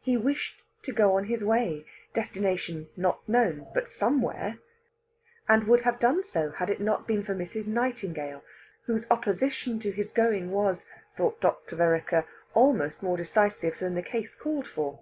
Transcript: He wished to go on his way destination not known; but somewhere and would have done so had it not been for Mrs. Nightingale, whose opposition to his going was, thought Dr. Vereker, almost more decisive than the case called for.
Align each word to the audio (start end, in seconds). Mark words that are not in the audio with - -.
He 0.00 0.16
wished 0.16 0.62
to 0.84 0.92
go 0.92 1.16
on 1.16 1.24
his 1.24 1.42
way 1.42 1.84
destination 2.12 2.90
not 2.96 3.28
known; 3.28 3.66
but 3.74 3.88
somewhere 3.88 4.60
and 5.48 5.64
would 5.64 5.80
have 5.80 5.98
done 5.98 6.22
so 6.22 6.52
had 6.52 6.70
it 6.70 6.80
not 6.80 7.08
been 7.08 7.24
for 7.24 7.34
Mrs. 7.34 7.66
Nightingale, 7.66 8.44
whose 8.84 9.04
opposition 9.10 9.80
to 9.80 9.90
his 9.90 10.12
going 10.12 10.52
was, 10.52 10.86
thought 11.16 11.40
Dr. 11.40 11.74
Vereker, 11.74 12.24
almost 12.54 13.02
more 13.02 13.16
decisive 13.16 13.80
than 13.80 13.96
the 13.96 14.02
case 14.04 14.36
called 14.36 14.68
for. 14.68 15.00